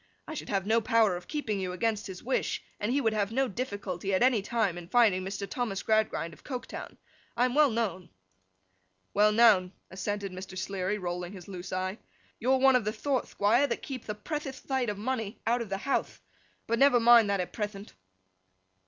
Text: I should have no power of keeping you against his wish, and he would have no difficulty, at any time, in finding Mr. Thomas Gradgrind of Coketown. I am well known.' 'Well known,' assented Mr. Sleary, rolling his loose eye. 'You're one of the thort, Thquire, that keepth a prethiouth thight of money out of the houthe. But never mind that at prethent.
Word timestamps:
I 0.27 0.33
should 0.33 0.49
have 0.49 0.65
no 0.65 0.81
power 0.81 1.15
of 1.15 1.27
keeping 1.27 1.59
you 1.59 1.73
against 1.73 2.07
his 2.07 2.23
wish, 2.23 2.63
and 2.79 2.91
he 2.91 2.99
would 2.99 3.13
have 3.13 3.31
no 3.31 3.47
difficulty, 3.47 4.15
at 4.15 4.23
any 4.23 4.41
time, 4.41 4.75
in 4.75 4.87
finding 4.87 5.21
Mr. 5.23 5.47
Thomas 5.47 5.83
Gradgrind 5.83 6.33
of 6.33 6.43
Coketown. 6.43 6.97
I 7.37 7.45
am 7.45 7.53
well 7.53 7.69
known.' 7.69 8.09
'Well 9.13 9.31
known,' 9.31 9.73
assented 9.91 10.31
Mr. 10.31 10.57
Sleary, 10.57 10.97
rolling 10.97 11.33
his 11.33 11.47
loose 11.47 11.71
eye. 11.71 11.99
'You're 12.39 12.57
one 12.57 12.75
of 12.75 12.83
the 12.83 12.91
thort, 12.91 13.25
Thquire, 13.27 13.69
that 13.69 13.83
keepth 13.83 14.09
a 14.09 14.15
prethiouth 14.15 14.55
thight 14.61 14.89
of 14.89 14.97
money 14.97 15.39
out 15.45 15.61
of 15.61 15.69
the 15.69 15.77
houthe. 15.77 16.19
But 16.65 16.79
never 16.79 16.99
mind 16.99 17.29
that 17.29 17.39
at 17.39 17.53
prethent. 17.53 17.91